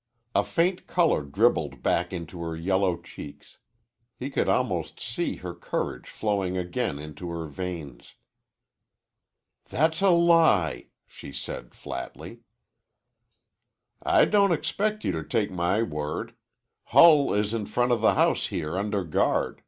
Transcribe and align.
A 0.33 0.43
faint 0.43 0.87
color 0.87 1.21
dribbled 1.21 1.83
back 1.83 2.11
into 2.11 2.41
her 2.41 2.55
yellow 2.55 2.97
cheeks. 3.03 3.59
He 4.17 4.31
could 4.31 4.49
almost 4.49 4.99
see 4.99 5.37
courage 5.59 6.09
flowing 6.09 6.57
again 6.57 6.97
into 6.97 7.29
her 7.29 7.45
veins. 7.45 8.15
"That's 9.69 10.01
a 10.01 10.09
lie," 10.09 10.87
she 11.05 11.31
said 11.31 11.75
flatly. 11.75 12.39
"I 14.03 14.25
don't 14.25 14.51
expect 14.51 15.03
you 15.05 15.11
to 15.11 15.23
take 15.23 15.51
my 15.51 15.83
word. 15.83 16.33
Hull 16.85 17.31
is 17.35 17.53
in 17.53 17.67
front 17.67 17.91
of 17.91 18.01
the 18.01 18.15
house 18.15 18.47
here 18.47 18.79
under 18.79 19.03
guard. 19.03 19.59